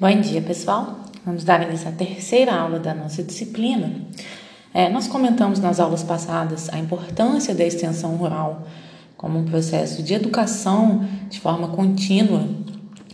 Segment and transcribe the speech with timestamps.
[0.00, 1.00] Bom dia, pessoal.
[1.26, 3.92] Vamos dar início à terceira aula da nossa disciplina.
[4.72, 8.66] É, nós comentamos nas aulas passadas a importância da extensão rural
[9.14, 12.48] como um processo de educação de forma contínua,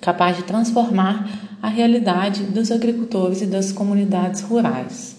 [0.00, 1.28] capaz de transformar
[1.60, 5.16] a realidade dos agricultores e das comunidades rurais.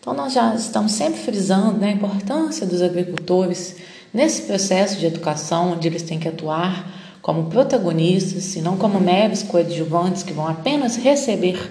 [0.00, 3.76] Então, nós já estamos sempre frisando né, a importância dos agricultores
[4.14, 9.44] nesse processo de educação, onde eles têm que atuar como protagonistas e não como meros
[9.44, 11.70] coadjuvantes que vão apenas receber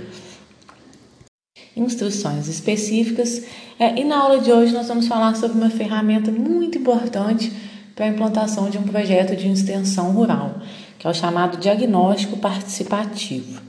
[1.76, 3.44] instruções específicas.
[3.78, 7.52] É, e na aula de hoje nós vamos falar sobre uma ferramenta muito importante
[7.94, 10.62] para a implantação de um projeto de extensão rural,
[10.98, 13.62] que é o chamado diagnóstico participativo.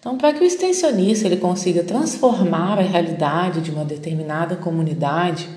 [0.00, 5.48] Então, para que o extensionista ele consiga transformar a realidade de uma determinada comunidade,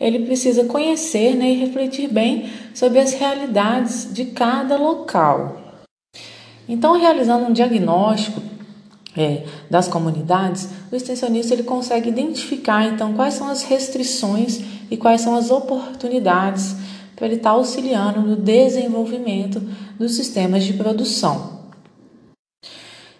[0.00, 5.62] ele precisa conhecer né, e refletir bem sobre as realidades de cada local.
[6.68, 8.42] Então, realizando um diagnóstico
[9.16, 15.22] é, das comunidades, o extensionista ele consegue identificar então quais são as restrições e quais
[15.22, 16.76] são as oportunidades
[17.14, 19.60] para ele estar auxiliando no desenvolvimento
[19.98, 21.56] dos sistemas de produção.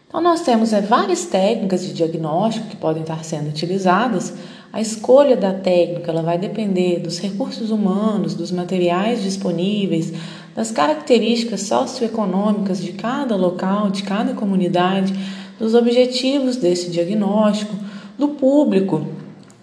[0.06, 4.34] Então, nós temos é, várias técnicas de diagnóstico que podem estar sendo utilizadas
[4.76, 10.12] a escolha da técnica ela vai depender dos recursos humanos, dos materiais disponíveis,
[10.54, 15.14] das características socioeconômicas de cada local, de cada comunidade,
[15.58, 17.74] dos objetivos desse diagnóstico,
[18.18, 19.06] do público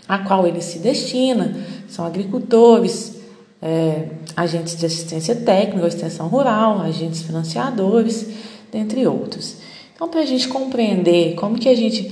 [0.08, 3.16] a qual ele se destina, são agricultores,
[3.62, 8.30] é, agentes de assistência técnica, extensão rural, agentes financiadores,
[8.72, 9.58] dentre outros.
[9.94, 12.12] Então, para a gente compreender como que a gente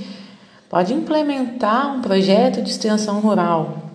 [0.72, 3.90] pode implementar um projeto de extensão rural.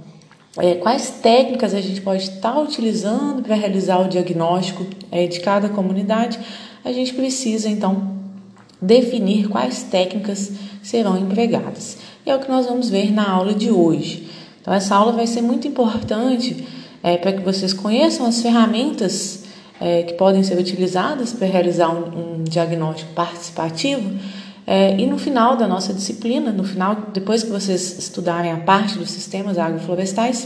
[0.60, 5.70] É, quais técnicas a gente pode estar utilizando para realizar o diagnóstico é, de cada
[5.70, 6.40] comunidade?
[6.86, 8.16] A gente precisa então
[8.80, 10.52] definir quais técnicas
[10.84, 11.98] serão empregadas.
[12.24, 14.30] E é o que nós vamos ver na aula de hoje.
[14.62, 16.64] Então, essa aula vai ser muito importante
[17.02, 19.46] é, para que vocês conheçam as ferramentas
[19.82, 24.12] é, que podem ser utilizadas para realizar um, um diagnóstico participativo
[24.70, 28.98] é, e no final da nossa disciplina, no final, depois que vocês estudarem a parte
[28.98, 30.46] dos sistemas agroflorestais,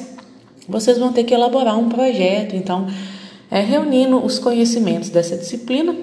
[0.70, 2.86] vocês vão ter que elaborar um projeto, então,
[3.50, 5.96] é, reunindo os conhecimentos dessa disciplina.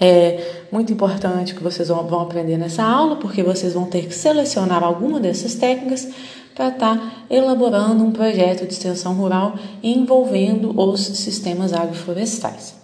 [0.00, 4.82] É muito importante que vocês vão aprender nessa aula, porque vocês vão ter que selecionar
[4.82, 6.08] alguma dessas técnicas
[6.54, 12.83] para estar tá elaborando um projeto de extensão rural envolvendo os sistemas agroflorestais.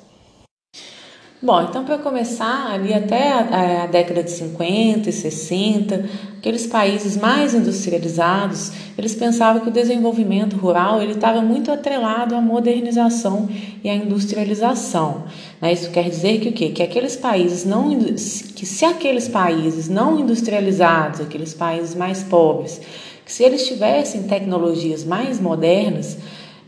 [1.43, 6.05] Bom, então para começar, ali até a, a, década de 50 e 60,
[6.37, 12.43] aqueles países mais industrializados, eles pensavam que o desenvolvimento rural ele estava muito atrelado à
[12.43, 13.49] modernização
[13.83, 15.25] e à industrialização.
[15.63, 15.73] Né?
[15.73, 16.69] Isso quer dizer que o quê?
[16.69, 22.83] Que aqueles países não que se aqueles países não industrializados, aqueles países mais pobres,
[23.25, 26.19] que se eles tivessem tecnologias mais modernas,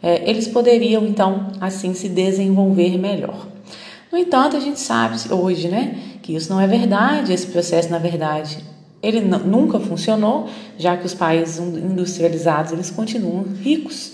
[0.02, 3.51] eh, eles poderiam então assim se desenvolver melhor.
[4.12, 7.96] No entanto, a gente sabe hoje, né, que isso não é verdade, esse processo, na
[7.96, 8.58] verdade,
[9.02, 14.12] ele nunca funcionou, já que os países industrializados, eles continuam ricos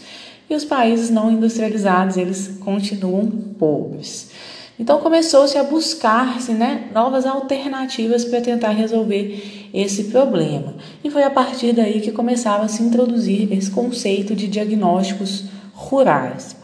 [0.48, 3.26] e os países não industrializados, eles continuam
[3.59, 4.31] pobres.
[4.78, 10.76] Então começou-se a buscar-se né, novas alternativas para tentar resolver esse problema.
[11.03, 16.56] E foi a partir daí que começava a se introduzir esse conceito de diagnósticos rurais.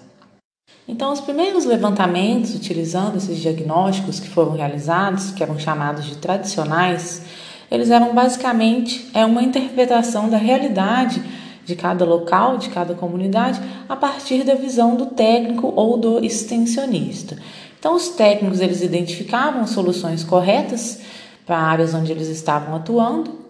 [0.86, 7.22] Então, os primeiros levantamentos utilizando esses diagnósticos que foram realizados, que eram chamados de tradicionais,
[7.70, 11.22] eles eram basicamente é uma interpretação da realidade
[11.64, 17.38] de cada local, de cada comunidade, a partir da visão do técnico ou do extensionista.
[17.78, 21.00] Então, os técnicos eles identificavam soluções corretas
[21.46, 23.44] para áreas onde eles estavam atuando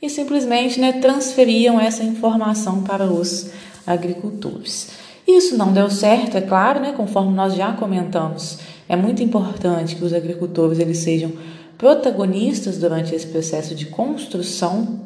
[0.00, 3.50] e simplesmente né, transferiam essa informação para os
[3.86, 4.90] agricultores.
[5.26, 6.92] Isso não deu certo, é claro, né?
[6.96, 11.32] Conforme nós já comentamos, é muito importante que os agricultores eles sejam
[11.76, 15.00] protagonistas durante esse processo de construção.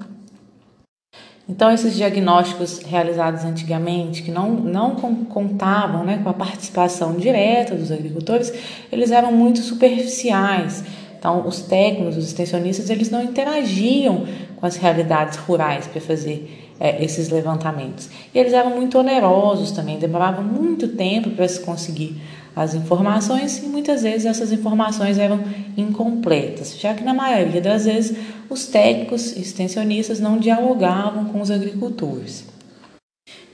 [1.48, 7.90] Então, esses diagnósticos realizados antigamente, que não, não contavam né, com a participação direta dos
[7.90, 8.52] agricultores,
[8.92, 10.84] eles eram muito superficiais.
[11.18, 14.26] Então, os técnicos, os extensionistas, eles não interagiam
[14.56, 18.08] com as realidades rurais para fazer é, esses levantamentos.
[18.34, 22.18] E eles eram muito onerosos também, demorava muito tempo para se conseguir
[22.56, 25.40] as informações e muitas vezes essas informações eram
[25.76, 28.16] incompletas, já que na maioria das vezes
[28.48, 32.46] os técnicos extensionistas não dialogavam com os agricultores.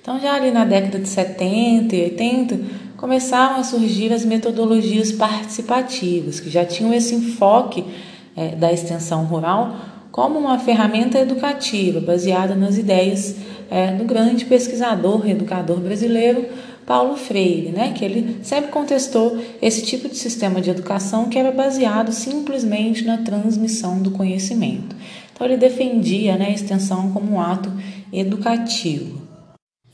[0.00, 2.60] Então, já ali na década de 70 e 80,
[2.96, 7.84] começaram a surgir as metodologias participativas, que já tinham esse enfoque
[8.36, 9.76] é, da extensão rural
[10.16, 13.36] como uma ferramenta educativa baseada nas ideias
[13.70, 16.46] é, do grande pesquisador e educador brasileiro
[16.86, 21.52] Paulo Freire, né, que ele sempre contestou esse tipo de sistema de educação que era
[21.52, 24.96] baseado simplesmente na transmissão do conhecimento.
[25.34, 27.70] Então ele defendia né, a extensão como um ato
[28.10, 29.20] educativo.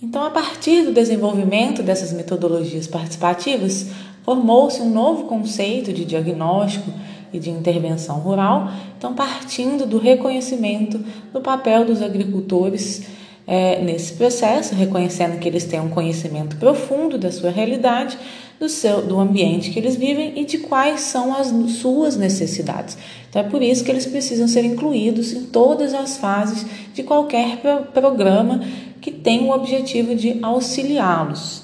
[0.00, 3.88] Então, a partir do desenvolvimento dessas metodologias participativas,
[4.24, 6.92] formou-se um novo conceito de diagnóstico
[7.32, 11.00] e de intervenção rural, então partindo do reconhecimento
[11.32, 13.02] do papel dos agricultores
[13.46, 18.16] é, nesse processo, reconhecendo que eles têm um conhecimento profundo da sua realidade,
[18.60, 22.96] do, seu, do ambiente que eles vivem e de quais são as suas necessidades.
[23.28, 26.64] Então é por isso que eles precisam ser incluídos em todas as fases
[26.94, 28.60] de qualquer pro, programa
[29.00, 31.61] que tenha o objetivo de auxiliá-los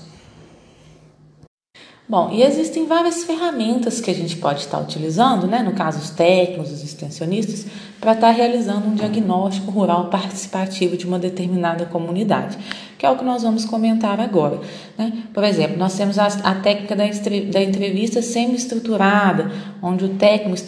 [2.09, 6.09] Bom, e existem várias ferramentas que a gente pode estar utilizando, né, no caso os
[6.09, 7.67] técnicos, os extensionistas,
[8.01, 12.57] para estar realizando um diagnóstico rural participativo de uma determinada comunidade,
[12.97, 14.61] que é o que nós vamos comentar agora.
[14.97, 15.13] Né?
[15.33, 19.51] Por exemplo, nós temos a, a técnica da, da entrevista semi-estruturada,
[19.83, 20.59] onde o técnico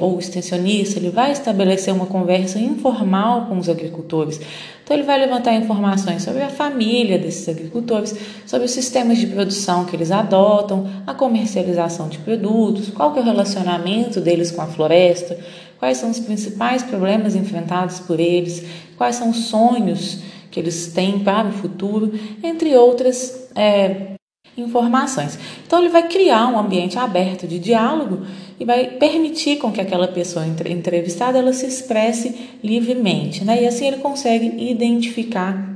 [0.00, 4.40] ou o extensionista ele vai estabelecer uma conversa informal com os agricultores
[4.84, 8.14] então, ele vai levantar informações sobre a família desses agricultores,
[8.44, 13.22] sobre os sistemas de produção que eles adotam, a comercialização de produtos, qual que é
[13.22, 15.38] o relacionamento deles com a floresta,
[15.84, 18.64] quais são os principais problemas enfrentados por eles,
[18.96, 20.20] quais são os sonhos
[20.50, 22.10] que eles têm para o futuro,
[22.42, 24.14] entre outras é,
[24.56, 25.38] informações.
[25.66, 28.22] Então ele vai criar um ambiente aberto de diálogo
[28.58, 32.34] e vai permitir com que aquela pessoa entrevistada ela se expresse
[32.64, 33.62] livremente, né?
[33.62, 35.70] E assim ele consegue identificar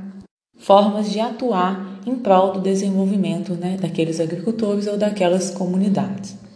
[0.57, 6.48] formas de atuar em prol do desenvolvimento né, daqueles agricultores ou daquelas comunidades.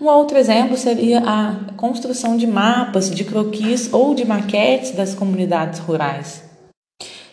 [0.00, 5.78] Um outro exemplo seria a construção de mapas, de croquis ou de maquetes das comunidades
[5.78, 6.42] rurais.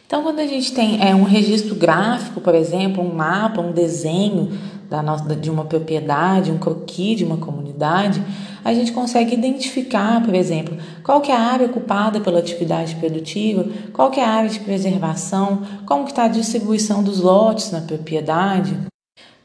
[0.05, 4.51] Então, quando a gente tem é, um registro gráfico, por exemplo, um mapa, um desenho
[4.89, 8.21] da nossa, de uma propriedade, um croquis de uma comunidade,
[8.65, 13.65] a gente consegue identificar, por exemplo, qual que é a área ocupada pela atividade produtiva,
[13.93, 18.77] qual que é a área de preservação, como está a distribuição dos lotes na propriedade.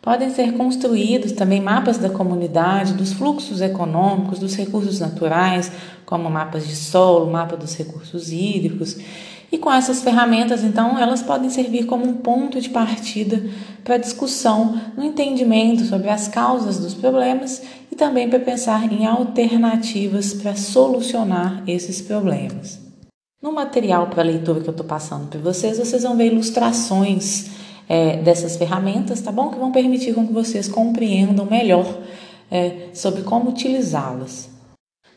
[0.02, 5.70] Podem ser construídos também mapas da comunidade, dos fluxos econômicos, dos recursos naturais,
[6.04, 8.96] como mapas de solo, mapa dos recursos hídricos.
[9.52, 13.44] E com essas ferramentas, então, elas podem servir como um ponto de partida
[13.84, 20.34] para discussão no entendimento sobre as causas dos problemas e também para pensar em alternativas
[20.34, 22.80] para solucionar esses problemas.
[23.40, 27.61] No material para leitura que eu estou passando para vocês, vocês vão ver ilustrações
[27.92, 29.50] é, dessas ferramentas, tá bom?
[29.50, 31.84] Que vão permitir com que vocês compreendam melhor
[32.50, 34.48] é, sobre como utilizá-las.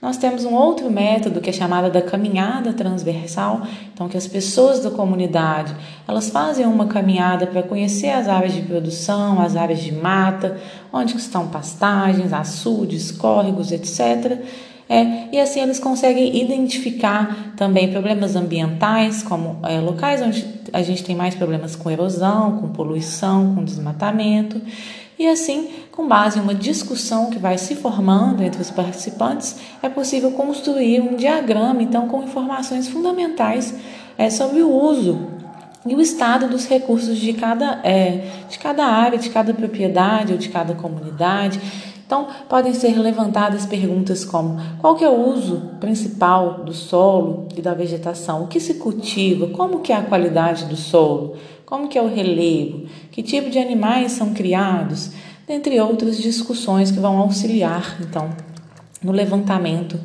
[0.02, 3.62] Nós temos um outro método que é chamado da caminhada transversal,
[3.94, 5.74] então que as pessoas da comunidade,
[6.06, 10.60] elas fazem uma caminhada para conhecer as áreas de produção, as áreas de mata,
[10.92, 14.38] onde estão pastagens, açudes, córregos, etc.
[14.88, 21.04] É, e assim eles conseguem identificar também problemas ambientais, como é, locais onde a gente
[21.04, 24.62] tem mais problemas com erosão, com poluição, com desmatamento.
[25.18, 29.88] E assim, com base em uma discussão que vai se formando entre os participantes, é
[29.88, 33.74] possível construir um diagrama, então, com informações fundamentais
[34.18, 35.36] é, sobre o uso
[35.86, 40.38] e o estado dos recursos de cada, é, de cada área, de cada propriedade ou
[40.38, 41.62] de cada comunidade.
[42.06, 47.62] Então, podem ser levantadas perguntas como: qual que é o uso principal do solo e
[47.62, 48.44] da vegetação?
[48.44, 49.48] O que se cultiva?
[49.48, 51.36] Como que é a qualidade do solo?
[51.66, 52.86] Como que é o relevo?
[53.12, 55.12] Que tipo de animais são criados?
[55.48, 58.30] Dentre outras discussões que vão auxiliar, então,
[59.04, 60.00] no levantamento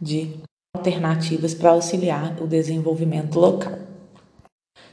[0.00, 0.30] de
[0.76, 3.85] alternativas para auxiliar o desenvolvimento local.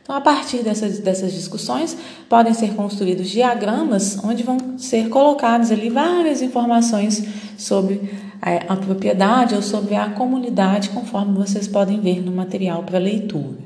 [0.03, 5.89] Então, a partir dessas, dessas discussões, podem ser construídos diagramas onde vão ser colocadas ali
[5.89, 7.25] várias informações
[7.57, 8.01] sobre
[8.41, 13.62] a, a propriedade ou sobre a comunidade, conforme vocês podem ver no material para leitura.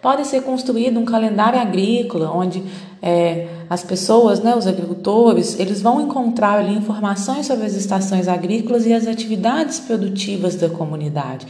[0.00, 2.62] Pode ser construído um calendário agrícola, onde
[3.02, 8.86] é, as pessoas, né, os agricultores, eles vão encontrar ali informações sobre as estações agrícolas
[8.86, 11.46] e as atividades produtivas da comunidade.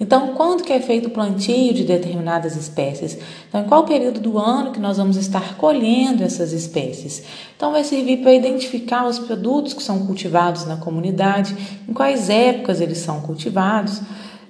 [0.00, 3.16] Então, quando que é feito o plantio de determinadas espécies?
[3.48, 7.22] Então, em qual período do ano que nós vamos estar colhendo essas espécies?
[7.56, 11.56] Então, vai servir para identificar os produtos que são cultivados na comunidade,
[11.88, 14.00] em quais épocas eles são cultivados.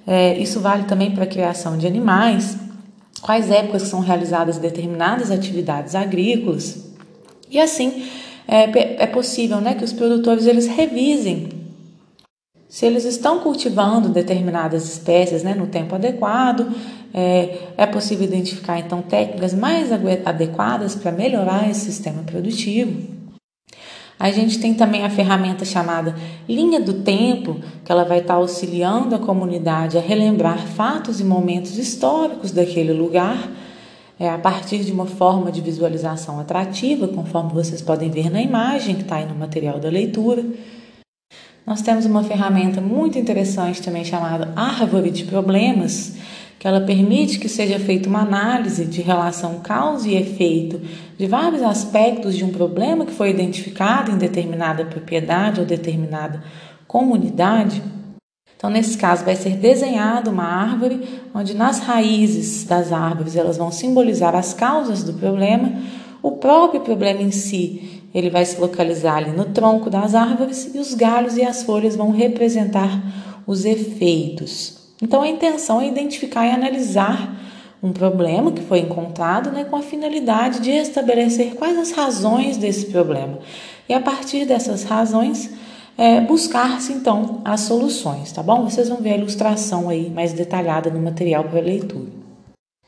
[0.07, 2.57] É, isso vale também para a criação de animais
[3.23, 6.93] quais épocas são realizadas determinadas atividades agrícolas.
[7.49, 8.05] E assim
[8.47, 11.63] é, é possível né, que os produtores eles revisem
[12.73, 16.73] se eles estão cultivando determinadas espécies né, no tempo adequado,
[17.13, 23.22] é, é possível identificar então técnicas mais adequadas para melhorar esse sistema produtivo.
[24.23, 26.15] A gente tem também a ferramenta chamada
[26.47, 31.77] linha do tempo, que ela vai estar auxiliando a comunidade a relembrar fatos e momentos
[31.77, 33.51] históricos daquele lugar,
[34.17, 38.95] é, a partir de uma forma de visualização atrativa, conforme vocês podem ver na imagem
[38.95, 40.45] que está aí no material da leitura.
[41.67, 46.13] Nós temos uma ferramenta muito interessante também chamada Árvore de Problemas,
[46.63, 50.79] que ela permite que seja feita uma análise de relação causa e efeito
[51.17, 56.41] de vários aspectos de um problema que foi identificado em determinada propriedade ou determinada
[56.87, 57.83] comunidade.
[58.55, 61.05] Então, nesse caso, vai ser desenhada uma árvore
[61.35, 65.69] onde nas raízes das árvores elas vão simbolizar as causas do problema,
[66.21, 70.79] o próprio problema em si ele vai se localizar ali no tronco das árvores e
[70.79, 73.03] os galhos e as folhas vão representar
[73.45, 74.81] os efeitos.
[75.01, 77.35] Então a intenção é identificar e analisar
[77.81, 82.85] um problema que foi encontrado né, com a finalidade de estabelecer quais as razões desse
[82.85, 83.39] problema.
[83.89, 85.51] E a partir dessas razões,
[85.97, 88.63] é, buscar-se então as soluções, tá bom?
[88.63, 92.07] Vocês vão ver a ilustração aí mais detalhada no material para leitura.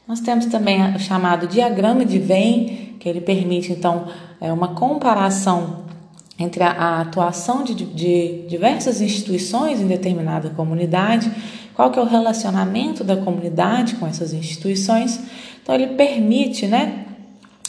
[0.07, 4.07] Nós temos também o chamado diagrama de Venn, que ele permite então
[4.39, 5.83] é, uma comparação
[6.37, 11.31] entre a, a atuação de, de, diversas instituições em determinada comunidade,
[11.75, 15.19] qual que é o relacionamento da comunidade com essas instituições.
[15.61, 17.05] Então ele permite, né,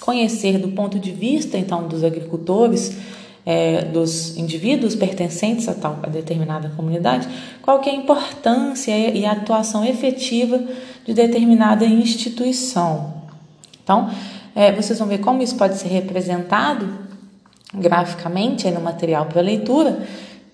[0.00, 2.96] conhecer do ponto de vista então dos agricultores,
[3.44, 7.28] é, dos indivíduos pertencentes a tal a determinada comunidade,
[7.62, 10.60] qual que é a importância e a atuação efetiva
[11.04, 13.14] de determinada instituição.
[13.82, 14.10] Então,
[14.54, 17.06] é, vocês vão ver como isso pode ser representado
[17.72, 20.00] graficamente no material para leitura.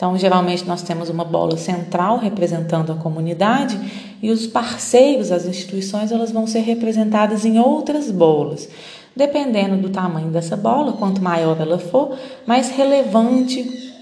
[0.03, 3.79] Então, geralmente nós temos uma bola central representando a comunidade
[4.21, 8.69] e os parceiros, as instituições, elas vão ser representadas em outras bolas.
[9.15, 13.95] Dependendo do tamanho dessa bola, quanto maior ela for, mais relevante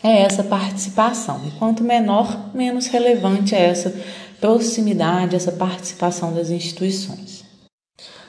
[0.00, 1.40] é essa participação.
[1.48, 3.92] E quanto menor, menos relevante é essa
[4.40, 7.44] proximidade, essa participação das instituições.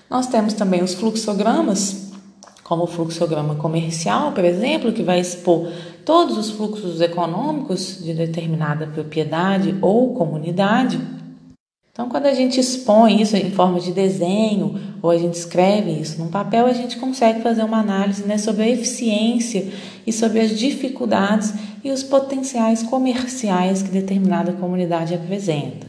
[0.09, 2.08] Nós temos também os fluxogramas,
[2.69, 5.71] como o fluxograma comercial, por exemplo, que vai expor
[6.05, 11.01] todos os fluxos econômicos de determinada propriedade ou comunidade.
[11.91, 16.19] Então, quando a gente expõe isso em forma de desenho ou a gente escreve isso
[16.19, 19.67] num papel, a gente consegue fazer uma análise né, sobre a eficiência
[20.05, 21.51] e sobre as dificuldades
[21.83, 25.88] e os potenciais comerciais que determinada comunidade apresenta.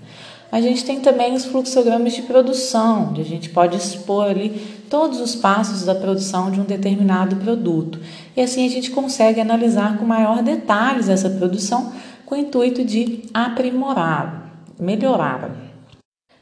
[0.52, 5.20] A gente tem também os fluxogramas de produção, onde a gente pode expor ali todos
[5.20, 8.00] os passos da produção de um determinado produto.
[8.36, 11.92] E assim a gente consegue analisar com maior detalhes essa produção
[12.26, 15.50] com o intuito de aprimorar, melhorar.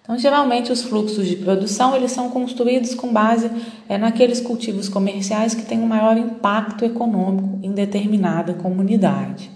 [0.02, 3.50] Então, geralmente os fluxos de produção eles são construídos com base
[3.86, 9.50] é, naqueles cultivos comerciais que têm um maior impacto econômico em determinada comunidade.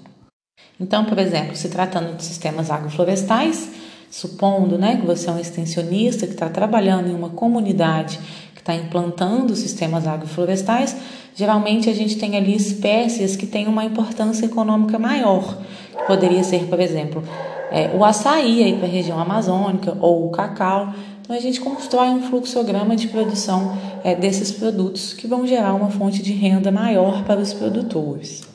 [0.78, 3.70] Então, por exemplo, se tratando de sistemas agroflorestais,
[4.12, 8.20] supondo né, que você é um extensionista que está trabalhando em uma comunidade
[8.54, 10.94] que está implantando sistemas agroflorestais,
[11.34, 15.56] geralmente a gente tem ali espécies que têm uma importância econômica maior,
[15.96, 17.24] que poderia ser, por exemplo,
[17.70, 20.92] é, o açaí para a região amazônica ou o cacau.
[21.22, 25.88] Então a gente constrói um fluxograma de produção é, desses produtos que vão gerar uma
[25.88, 28.51] fonte de renda maior para os produtores.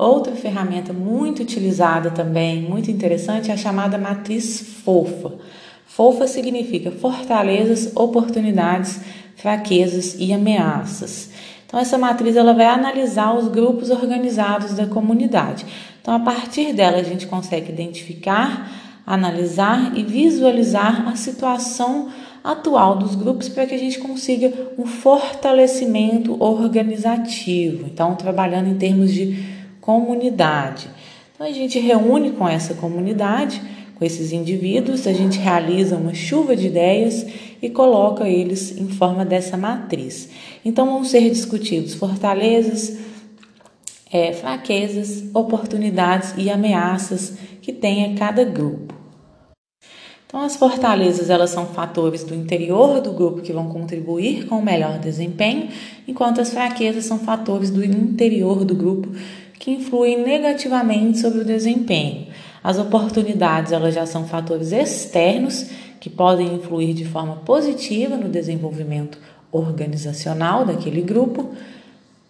[0.00, 5.34] Outra ferramenta muito utilizada também, muito interessante, é a chamada matriz FOFA.
[5.84, 8.98] FOFA significa fortalezas, oportunidades,
[9.36, 11.28] fraquezas e ameaças.
[11.66, 15.66] Então essa matriz ela vai analisar os grupos organizados da comunidade.
[16.00, 18.72] Então a partir dela a gente consegue identificar,
[19.06, 22.08] analisar e visualizar a situação
[22.42, 27.84] atual dos grupos para que a gente consiga um fortalecimento organizativo.
[27.86, 29.59] Então trabalhando em termos de
[29.90, 30.88] comunidade.
[31.34, 33.60] Então a gente reúne com essa comunidade,
[33.96, 37.26] com esses indivíduos, a gente realiza uma chuva de ideias
[37.60, 40.30] e coloca eles em forma dessa matriz.
[40.64, 42.98] Então vão ser discutidos fortalezas,
[44.12, 48.94] é, fraquezas, oportunidades e ameaças que tem a cada grupo.
[50.26, 54.64] Então, as fortalezas elas são fatores do interior do grupo que vão contribuir com o
[54.64, 55.68] melhor desempenho,
[56.06, 59.08] enquanto as fraquezas são fatores do interior do grupo
[59.60, 62.26] que influem negativamente sobre o desempenho.
[62.64, 65.66] As oportunidades elas já são fatores externos
[66.00, 69.18] que podem influir de forma positiva no desenvolvimento
[69.52, 71.50] organizacional daquele grupo,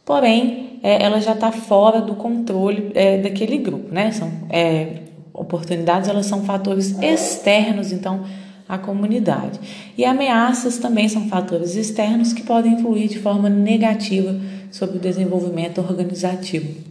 [0.05, 4.11] porém é, ela já está fora do controle é, daquele grupo, né?
[4.11, 8.25] São é, oportunidades elas são fatores externos, então,
[8.69, 9.61] à comunidade.
[9.97, 14.35] E ameaças também são fatores externos que podem influir de forma negativa
[14.73, 16.90] sobre o desenvolvimento organizativo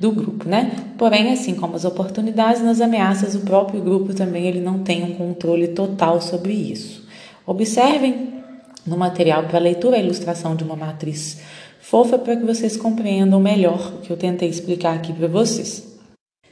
[0.00, 0.72] do grupo, né?
[0.96, 5.14] Porém, assim como as oportunidades, nas ameaças, o próprio grupo também ele não tem um
[5.14, 7.06] controle total sobre isso.
[7.46, 8.40] Observem
[8.86, 11.42] no material para leitura a ilustração de uma matriz
[11.82, 15.90] fofa para que vocês compreendam melhor o que eu tentei explicar aqui para vocês.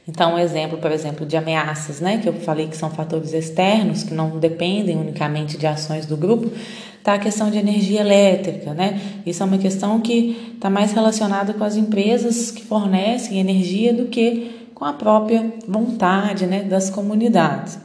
[0.07, 4.03] Então, um exemplo, por exemplo, de ameaças, né, que eu falei que são fatores externos,
[4.03, 6.51] que não dependem unicamente de ações do grupo,
[6.99, 9.01] está a questão de energia elétrica, né?
[9.25, 14.05] Isso é uma questão que está mais relacionada com as empresas que fornecem energia do
[14.05, 17.79] que com a própria vontade, né, das comunidades.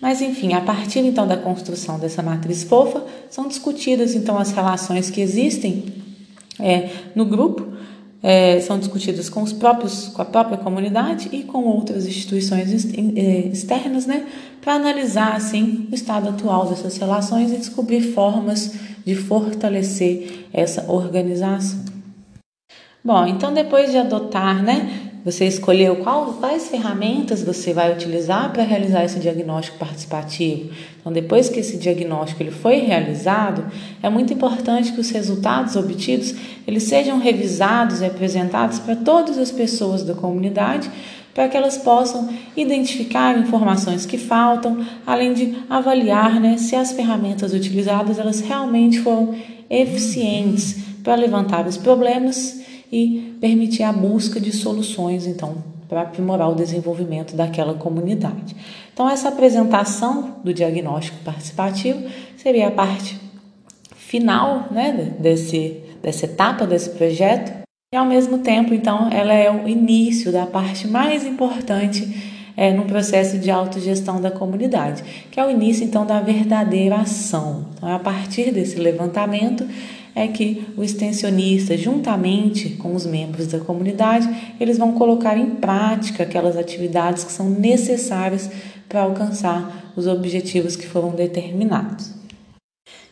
[0.00, 5.10] Mas enfim, a partir então da construção dessa matriz fofa, são discutidas então as relações
[5.10, 5.84] que existem
[6.58, 7.72] é, no grupo
[8.22, 13.20] é, são discutidas com os próprios, com a própria comunidade e com outras instituições é,
[13.48, 14.26] externas, né,
[14.62, 21.80] para analisar assim o estado atual dessas relações e descobrir formas de fortalecer essa organização.
[23.04, 28.62] Bom, então depois de adotar, né, você escolheu qual, quais ferramentas você vai utilizar para
[28.62, 30.70] realizar esse diagnóstico participativo.
[31.00, 33.64] Então, depois que esse diagnóstico ele foi realizado,
[34.02, 36.34] é muito importante que os resultados obtidos
[36.66, 40.90] eles sejam revisados e apresentados para todas as pessoas da comunidade
[41.34, 47.52] para que elas possam identificar informações que faltam, além de avaliar né, se as ferramentas
[47.52, 49.34] utilizadas elas realmente foram
[49.70, 52.60] eficientes para levantar os problemas
[52.92, 55.56] e permitir a busca de soluções, então,
[55.88, 58.54] para aprimorar o desenvolvimento daquela comunidade.
[58.92, 62.02] Então, essa apresentação do diagnóstico participativo
[62.36, 63.18] seria a parte
[63.96, 67.61] final né, desse, dessa etapa desse projeto,
[67.94, 72.86] e ao mesmo tempo, então, ela é o início da parte mais importante é, no
[72.86, 77.66] processo de autogestão da comunidade, que é o início, então, da verdadeira ação.
[77.74, 79.68] Então, é a partir desse levantamento
[80.14, 84.26] é que o extensionista, juntamente com os membros da comunidade,
[84.58, 88.50] eles vão colocar em prática aquelas atividades que são necessárias
[88.88, 92.21] para alcançar os objetivos que foram determinados.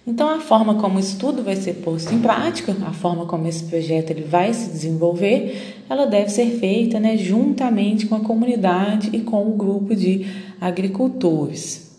[0.07, 3.65] Então, a forma como o estudo vai ser posto em prática, a forma como esse
[3.65, 9.21] projeto ele vai se desenvolver, ela deve ser feita né, juntamente com a comunidade e
[9.21, 10.27] com o grupo de
[10.61, 11.91] agricultores.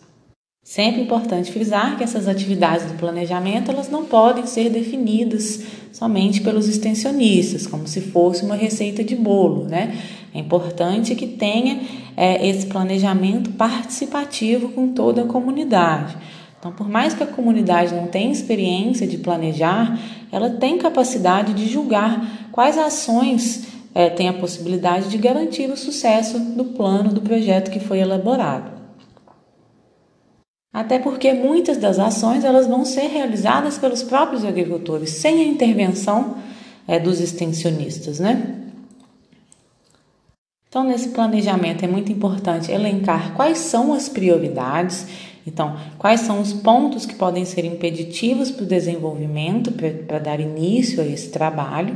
[0.64, 6.68] Sempre importante frisar que essas atividades do planejamento elas não podem ser definidas somente pelos
[6.68, 10.00] extensionistas, como se fosse uma receita de bolo, né?
[10.34, 11.82] É importante que tenha
[12.16, 16.16] é, esse planejamento participativo com toda a comunidade.
[16.62, 19.98] Então, por mais que a comunidade não tenha experiência de planejar,
[20.32, 26.66] ela tem capacidade de julgar quais ações é, a possibilidade de garantir o sucesso do
[26.66, 28.80] plano do projeto que foi elaborado.
[30.72, 36.36] Até porque muitas das ações elas vão ser realizadas pelos próprios agricultores, sem a intervenção
[36.88, 38.60] é, dos extensionistas, né?
[40.70, 45.06] Então, nesse planejamento é muito importante elencar quais são as prioridades,
[45.46, 49.72] então, quais são os pontos que podem ser impeditivos para o desenvolvimento,
[50.08, 51.96] para dar início a esse trabalho.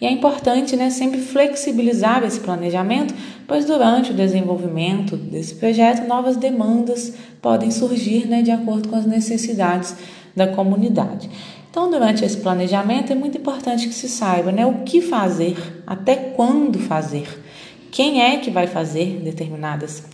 [0.00, 3.12] E é importante né, sempre flexibilizar esse planejamento,
[3.46, 9.04] pois durante o desenvolvimento desse projeto, novas demandas podem surgir né, de acordo com as
[9.04, 9.94] necessidades
[10.34, 11.28] da comunidade.
[11.70, 16.16] Então, durante esse planejamento, é muito importante que se saiba né, o que fazer, até
[16.16, 17.28] quando fazer,
[17.90, 20.04] quem é que vai fazer determinadas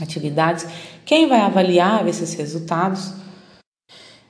[0.00, 0.66] atividades,
[1.04, 3.12] quem vai avaliar esses resultados.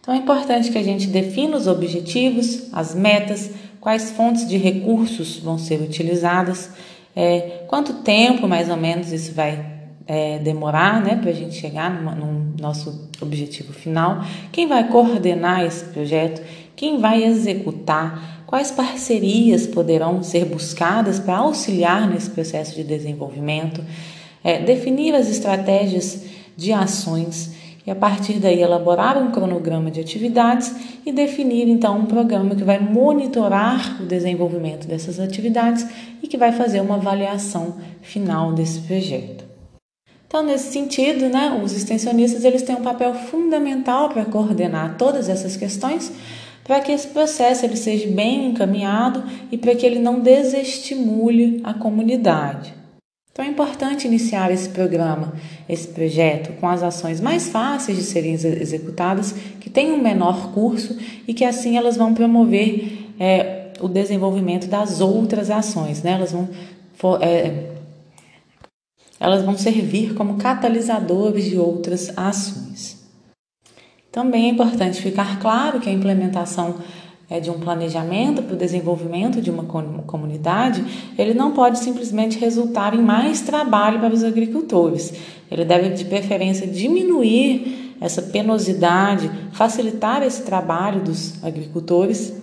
[0.01, 5.39] Então, é importante que a gente defina os objetivos, as metas, quais fontes de recursos
[5.39, 6.71] vão ser utilizadas,
[7.15, 11.91] é, quanto tempo mais ou menos isso vai é, demorar né, para a gente chegar
[11.91, 16.43] no, no nosso objetivo final, quem vai coordenar esse projeto,
[16.75, 23.85] quem vai executar, quais parcerias poderão ser buscadas para auxiliar nesse processo de desenvolvimento,
[24.43, 26.25] é, definir as estratégias
[26.57, 27.53] de ações
[27.87, 30.75] e a partir daí elaborar um cronograma de atividades
[31.05, 35.87] e definir então um programa que vai monitorar o desenvolvimento dessas atividades
[36.23, 39.45] e que vai fazer uma avaliação final desse projeto.
[40.27, 45.57] Então, nesse sentido, né, os extensionistas eles têm um papel fundamental para coordenar todas essas
[45.57, 46.13] questões
[46.63, 51.75] para que esse processo ele seja bem encaminhado e para que ele não desestimule a
[51.75, 52.80] comunidade.
[53.41, 55.33] Então é importante iniciar esse programa,
[55.67, 60.99] esse projeto, com as ações mais fáceis de serem executadas, que têm um menor curso
[61.27, 66.13] e que assim elas vão promover é, o desenvolvimento das outras ações, né?
[66.13, 66.51] Elas vão
[66.93, 67.71] for, é,
[69.19, 73.09] elas vão servir como catalisadores de outras ações.
[74.13, 76.75] Também é importante ficar claro que a implementação
[77.31, 80.85] é, de um planejamento para o desenvolvimento de uma comunidade,
[81.17, 85.15] ele não pode simplesmente resultar em mais trabalho para os agricultores.
[85.49, 92.35] Ele deve, de preferência, diminuir essa penosidade, facilitar esse trabalho dos agricultores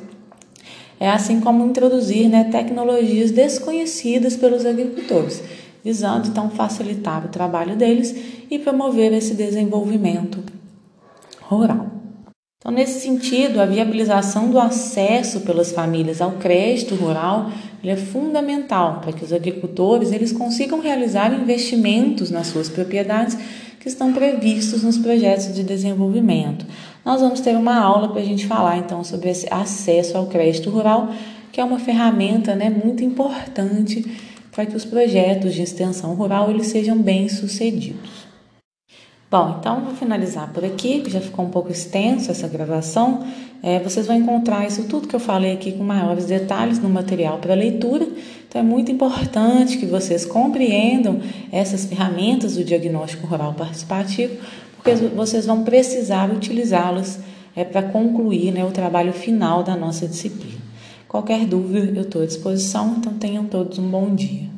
[1.00, 5.44] é assim como introduzir né, tecnologias desconhecidas pelos agricultores,
[5.84, 8.16] visando então facilitar o trabalho deles
[8.50, 10.40] e promover esse desenvolvimento
[11.42, 11.97] rural.
[12.68, 17.50] Então, nesse sentido, a viabilização do acesso pelas famílias ao crédito rural
[17.82, 23.38] é fundamental para que os agricultores eles consigam realizar investimentos nas suas propriedades
[23.80, 26.66] que estão previstos nos projetos de desenvolvimento.
[27.06, 30.70] Nós vamos ter uma aula para a gente falar então sobre esse acesso ao crédito
[30.70, 31.08] rural,
[31.54, 34.06] que é uma ferramenta né, muito importante
[34.52, 38.27] para que os projetos de extensão rural eles sejam bem sucedidos.
[39.30, 43.26] Bom, então vou finalizar por aqui, que já ficou um pouco extenso essa gravação.
[43.62, 47.38] É, vocês vão encontrar isso tudo que eu falei aqui com maiores detalhes no material
[47.40, 48.08] para leitura.
[48.48, 51.20] Então é muito importante que vocês compreendam
[51.52, 54.38] essas ferramentas do diagnóstico rural participativo,
[54.78, 57.20] porque vocês vão precisar utilizá-las
[57.54, 60.62] é, para concluir né, o trabalho final da nossa disciplina.
[61.06, 64.57] Qualquer dúvida, eu estou à disposição, então tenham todos um bom dia.